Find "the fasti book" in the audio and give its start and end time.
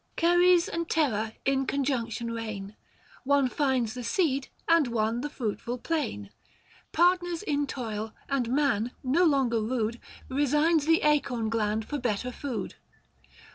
0.17-0.41